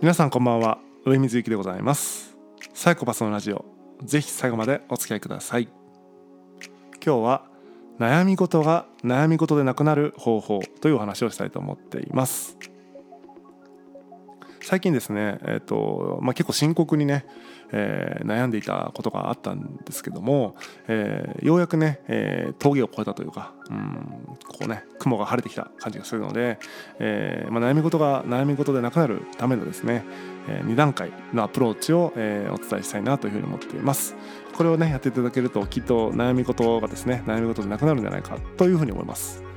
[0.00, 0.78] 皆さんこんばんは。
[1.04, 2.34] 上水幸でございます。
[2.72, 3.66] サイコパスのラジオ。
[4.02, 5.68] ぜひ最後までお付き合いください。
[7.04, 7.44] 今日は
[7.98, 12.56] 悩み事が悩み事でなくなる方法というお話をしたいと思っています。
[14.70, 17.26] 最近ですね、えーとまあ、結構深刻にね、
[17.72, 20.54] えー、悩んでいたことがあったんですけども、
[20.86, 26.60] えー、ようやくね、えー、峠を越えたというか、うん、こうね雲が晴れてきた感じがするので、
[27.00, 30.04] えまあ、悩み事が悩み事でなくなるためのですね、
[30.46, 34.14] え2段階のアプローチを、えお伝えしたいなというふうに思っています。
[34.56, 39.49] これをねやっていただけるときっと悩み事がですね悩み事でなくなるんじゃないかというふうに思います。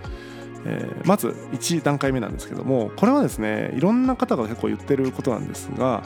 [0.65, 6.03] えー、まず1段階目なんですけどもこれはですねいろんな方が結構言ってることなんですが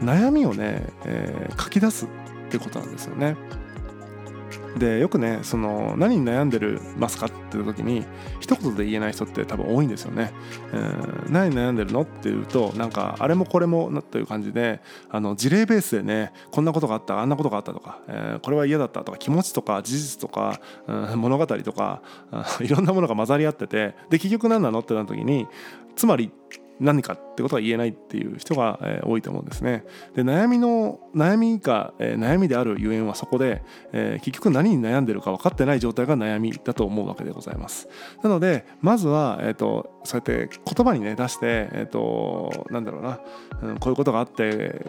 [0.00, 2.08] 悩みをね、えー、書き出すっ
[2.50, 3.36] てことなんですよね。
[4.78, 8.04] でよくねその何に悩んでるますかっていう時に
[8.40, 10.32] 一言で言えない人って多分多いんですよね。
[10.72, 14.80] えー、何に悩んでるのっていうとなんかあれもこれもなという感じで
[15.10, 22.02] あの事例ベースでねこんなことがあったあんなことがあったとか、えー、これは嫌だったとか気持ちとか事実とか、うん、物語とか
[22.60, 25.46] いろんなものが混ざり合っててで結局何なのってなった時に
[25.96, 26.30] つまり
[26.80, 29.84] 何かってことが言えないっていう人が、え、多いと思うんですね。
[30.14, 37.88] で悩みの悩みが、え、悩みであるゆえんはそこで、え、結局何に悩んでるか分かってない状態が悩みだと思うわけでございます。
[38.22, 43.20] なのでまずは、えーと、そうやって言葉にね出して、えーと、なんだろうな、
[43.62, 44.86] うん、こういうことがあって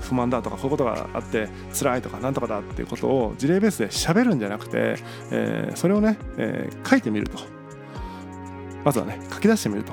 [0.00, 4.96] 不満だとかこういうことがあって辛いとかなんとかだっていうことを事例ベースで喋るんじゃなくて、
[5.30, 7.38] えー、それをね、えー、書いてみると
[8.84, 9.92] まずはね書き出してみると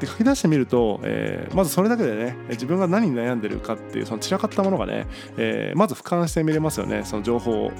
[0.00, 7.72] で書き出してみると、えー、まずそれだけでね自分が何に悩んでるかっていうその散らかったものがね、えー、まず俯瞰して見れますよねその情報を。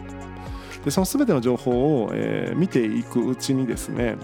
[0.84, 4.16] でその全ての情報を、えー、見ていくうちにですね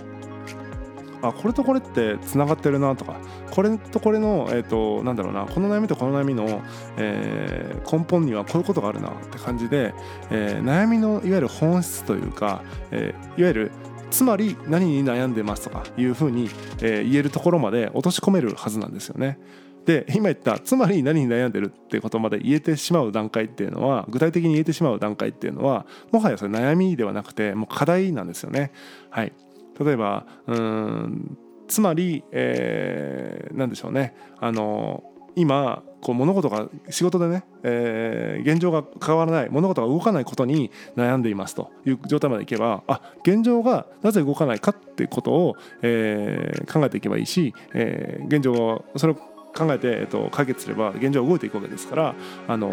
[1.22, 3.16] あこれとこれってつながってるなとか
[3.50, 6.62] これとこれの、えーと、なんだろうなこの悩みとこの悩みの、
[6.96, 9.94] えー、根本にはこういうことがあるなって感じで、
[10.30, 13.72] えー、悩みのいわゆる本質というか、えー、いわゆる
[14.10, 16.48] つまり何に悩んでますとかいうふうに、
[16.80, 19.38] え、言えるところまで落とし込めるはずなんですよね。
[19.86, 28.72] で今言ったつまり何に悩んでるってことまで言えてしまう段階っていうのは具体的に言えてしまう段階っていうのはもはやそれ悩みではなくてもう課題なんですよね。
[29.10, 29.32] はい、
[29.78, 31.38] 例えばうん
[31.68, 35.04] つまり、えー、何でしょうねあの
[35.36, 52.14] 今こう物事が仕事でね、えー、現状が変わらない物事が動かないことに悩んでいますという状態までいけばあ現状がなぜ動かないかっていうことを、えー、考えていけばいいし、えー、現状それを考えて、えっと、解決すれば現状は動いていくわけですから
[52.46, 52.70] あの、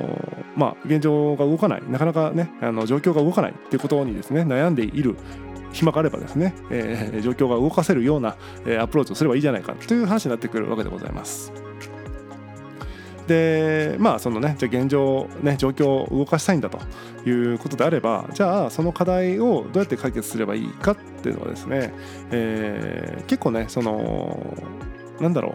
[0.56, 5.16] まあ、現状が動かないなかなかねあの状況が動かないっていうことにですね悩んでいる
[5.72, 8.36] 暇があればですね、えー、状況が動かせるような、
[8.68, 11.52] えー、アプローチをすればいいじゃないかという話になってくるわけでございます。
[13.28, 16.80] でまあそのねじゃ現状ね状況を動かしたいんだと
[17.28, 21.94] いうことであればじゃあその課題をどうやって解決すればいいかっていうのはですね、
[22.32, 24.58] えー、結構ねその
[25.20, 25.54] なんだろう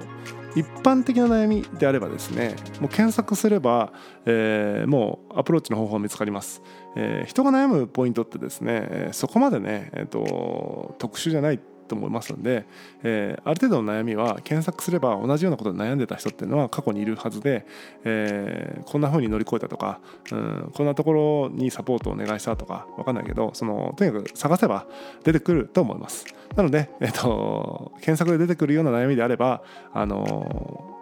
[0.58, 3.92] 一般的な悩みであればですねもう検索すれば、
[4.24, 6.62] えー、もうアプローチの方法見つかります、
[6.96, 12.66] えー、人が悩むポイントってですねそこまでね、えーと特殊じゃないと思いますので、
[13.03, 17.66] えー、ある程度の悩みは検索すれば同じようなことで悩んでた人っていうのは過去にいるはずで、
[18.04, 20.00] えー、こんな風に乗り越えたとか、
[20.31, 24.87] うん、こんなところにサポートをお願いしたとか分かんないけどそのとにかく探せば
[25.25, 26.27] 出てくると思います。
[26.56, 29.62] なので、えーと、検索で出てくるような悩みであれば
[29.93, 30.97] あの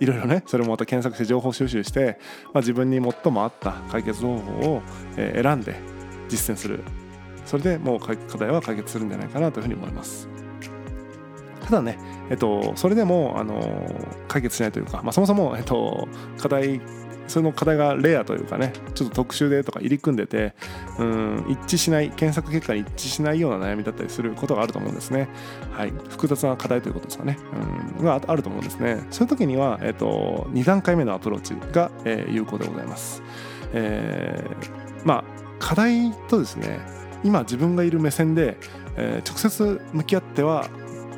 [0.00, 2.18] いろいろねそれもまた検索して情報収集して、
[2.52, 4.82] まあ、自分に最も合った解決方法を
[5.16, 5.76] 選んで
[6.28, 6.80] 実践する
[7.44, 10.28] それでもう課題は解決するんじゃないかなというふうに思います。
[11.64, 11.98] ただね、
[12.30, 13.90] えっと、それでもあの
[14.28, 16.80] 解決しないというか、まあ、そもそも、えっと、課題
[17.26, 20.54] その課題がレアというかねちょっと特殊でとか入り組んでて
[20.98, 25.28] うん一致しない検索結果に一致しないような悩みだったりすることがあると思うんですね。
[25.72, 25.90] はい。
[26.10, 27.38] 複雑な課題ということですかね。
[27.98, 29.02] うんがあると思うんですね。
[29.10, 33.22] そういう時には、えっと、2段階目のアプローチが、えー、有効でございます。
[33.72, 35.24] えー、まあ
[35.58, 36.80] 課題とですね
[37.24, 38.58] 今自分がいる目線で、
[38.96, 40.68] えー、直接向き合っては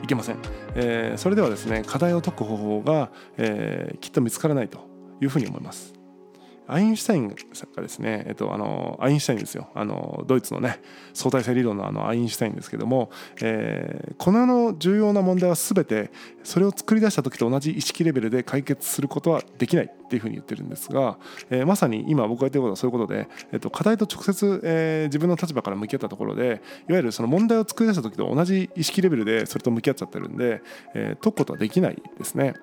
[0.02, 0.38] いけません、
[0.74, 4.78] えー、それではですね課題を解く方法が、えー、きっと見つからないと
[5.20, 5.95] いうふうに思います。
[6.68, 7.34] アインシュタインが
[7.82, 10.80] ですね、えっと、あのアインシュタインですよあのドイツのね
[11.14, 13.10] 相対性理論のあのアインシュタインですけども、
[13.42, 16.10] えー、この世の重要な問題は全て
[16.42, 21.18] それを作り出した時と同じ意識レベルで解決することはできないっていうふうに言ってるんですが、
[21.50, 30.62] えー、まさに今僕が言ってることはそういうことで、えっと、課題と直接、えー、自分の立場から向き合ったところでいわゆるその問題を作り出した時と同じ意識レベルでそれと向き合っちゃってるんで、
[30.94, 32.54] えー、解くことはできないですね。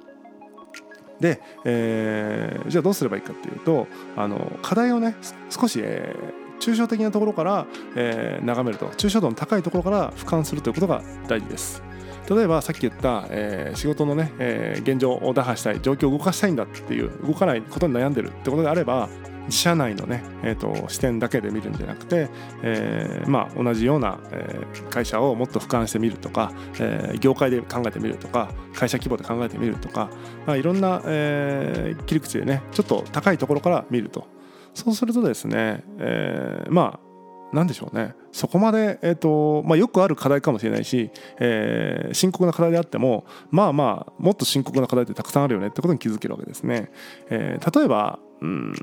[1.19, 5.15] で、えー、じゃあどうすればいいかっていうとあの課題をね
[5.49, 7.65] 少し、えー、抽象的なところから、
[7.95, 11.83] えー、眺めると抽象度の高いところから俯瞰するということが大事です。
[12.29, 19.09] 例えばさっき言った、えー、仕事のね、えー、現状を打破したい状況を動かしたいんだっていう動かないことに悩んでるってことであれば
[19.49, 22.29] 社内のね、えーと、視点だけで見るんじゃなくて、
[22.61, 30.09] えーまあ、同じような、えー、会社をもっと俯瞰してみるとか、えー、業界で考えてみるとか会社規模で考えてみるとか、
[30.45, 34.27] まあ、いろんな、えー、切り口でねちょっと高いところから見ると
[34.73, 37.13] そうするとですね、えー、まあ
[37.53, 46.91] 何でしょうねそこまで、えーとまあ、よくある課題かもしれないし、えー、深刻な課題であってもまあまあもっと深刻な課題ってたくさんあるよねってことに気づけるわけですね。
[47.29, 48.73] えー、例えばうん。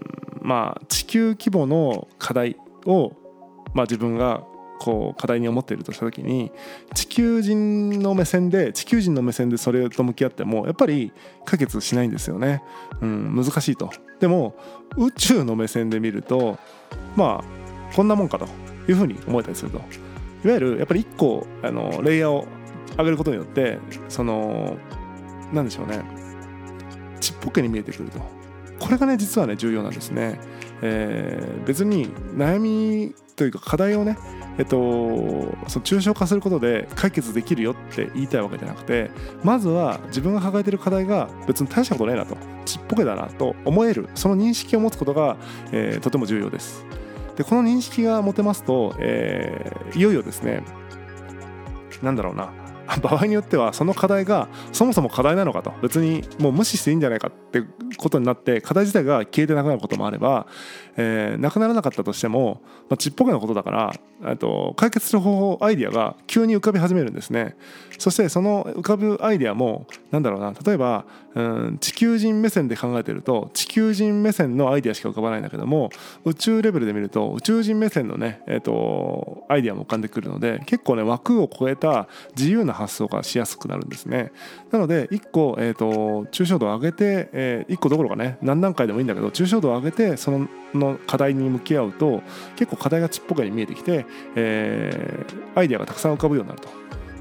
[0.43, 3.13] まあ地球規模の課題を、
[3.75, 4.43] まあ、自分が
[4.81, 6.51] こう課題に思っているとした時に
[6.95, 11.13] 地球人の目線で地球人の目線でそれと向き合ってもやっぱり
[11.45, 12.63] 解決しないんですよね、
[13.03, 13.91] うん、難しいと。
[14.19, 14.57] でも
[14.97, 16.59] 宇宙の目線で見ると
[17.15, 18.47] まあこんなもんかと
[18.89, 19.79] いうふうに思えたりすると。
[20.43, 22.47] いわゆるやっぱり1個あのレイヤーを
[22.97, 23.79] 上げることによって
[24.09, 24.79] その
[25.53, 26.03] 何でしょうね。
[27.21, 28.40] ちっぽけに見えてくると。
[28.81, 30.41] これがね実はね重要なんですね、
[30.83, 34.19] えー、別に悩みというか課題をね
[34.59, 34.77] えっと、
[35.69, 39.11] その抽象化することで解決できるよって言いたいわけじゃなくて
[39.43, 42.37] まずは自分が抱えてる課題が別に大したことないなと
[42.67, 45.39] ちっぽけだなと思えるその認識を持つことが、
[45.73, 46.85] えー、とても重要です。
[47.37, 50.63] でこの認識が持てますと、えー、いよいよですね
[52.03, 52.53] なんだろうな
[52.99, 57.63] 場合によってはその課題がそもそも課題なのかと別にもう無視していいんじゃないかって
[57.97, 60.47] ことになって課題自体が消えてなくなることもあれば、
[60.97, 67.57] えー、なくならなかったとしても、まあ、ちっぽけなことだからと解決する方法アイディアが急に浮かび始めるんですね。
[67.99, 71.05] そしてその浮かぶアイディアもなんだろうな例えば、
[71.35, 75.91] うん、地球人目線で考えてると地球人目線のアイディアしか浮かばないんだけども
[76.25, 84.33] 宇宙レベルで見ると宇宙人目線のね、えーと、アイディアも浮かんでくるので結構ね枠を超えた自由な発想がしやすくなるんですね。
[84.71, 90.31] なので1個、えーと、抽象度を上げて、えー、1個どころかね何段階でもいいんだけど抽象度を上げてそ
[90.73, 92.23] の課題に向き合うと
[92.57, 94.07] 結構課題がちっぽけに見えてきて、
[94.37, 96.69] えー、アイデアがたくさん浮かぶようになると。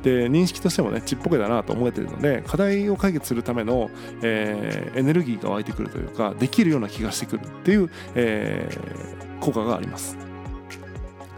[0.03, 3.89] で認識としてもねちっぽけだなと思えてるので課題を解決するための、
[4.21, 10.28] えー、エネルギーが湧いてくるというかできるような気がしてくるっていう、えー、効果があります。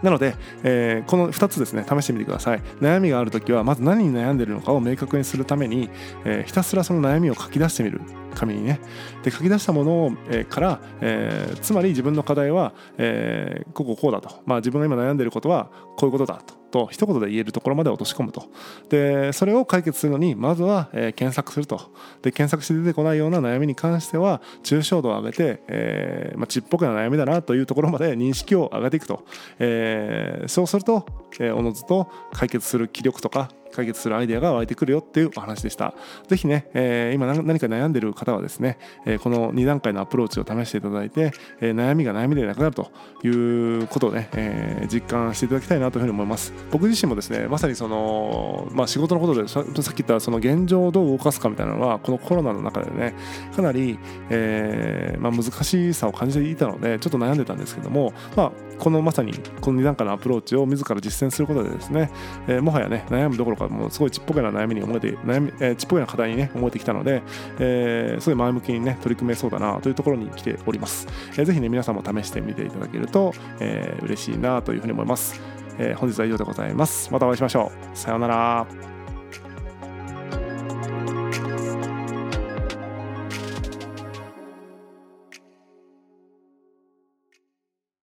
[0.01, 2.61] なので、えー、この2つですね試してみてください。
[2.79, 5.89] 悩みがあるときはまず何に悩んでいるのかを明確にするために、
[6.25, 8.01] えー、ひたすらその悩みを書き出してみる。
[8.33, 8.79] 紙にね。
[9.23, 16.60] で書き出したものを、えー、から、えー、つまり自分の課題は、えー、こここうだと、まあ、自分が今悩んでいることはこういうことだと。
[16.71, 18.49] と一言で言えるところまで落とし込むと。
[18.89, 21.91] でそれを解決するのにまずは、えー、検索すると。
[22.21, 29.25] で検索して出てこないような悩みに関しては抽象度を上げて、えーまあ、ちっぽけな悩みだなというところまで認識を上げていくと、
[29.59, 31.05] えー、そうすると、
[31.39, 35.93] えー、おのずと解決する気力とか解決するアイデアが湧いてくるよっていうお話でした。
[36.27, 42.91] 是非ね、えー、今何か悩んでる方はですね、えー、この2段階のアプローチを試していただいて、えー、悩みが悩みでなくなると
[43.23, 46.53] いうことをね、え実感していただきたいなというふうに思います。
[46.71, 53.13] 僕自身もですねまさにその、まあ、仕事のことでさっき言ったその現状をどう動かすかみたいなのはこのコロナの中でね
[53.55, 53.97] かなり、
[54.29, 62.11] えまあ、難しさを感じていたのでちょっと悩んでたんですけども、まあ、このまさにこの2段階のアプローチを自ら実践することでですね、
[62.47, 67.21] えもはやね悩むどころかもうすごいちっぽけな悩みに思えて悩み、えー、ちっぽけな課題にね思えてきたので、
[67.59, 75.39] えー、すごい前向きにね取り組めそうだなというところに来ております、えー、ぜひね皆さんも試してみていただけると、えー、嬉しいなというふうに思います、
[75.77, 77.11] えー、本日は以上でございます。
[77.11, 77.97] またお会いしましょう。
[77.97, 78.90] さようなら。